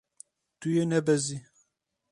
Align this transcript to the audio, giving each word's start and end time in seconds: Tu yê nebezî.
Tu 0.59 0.67
yê 0.75 0.83
nebezî. 0.91 1.37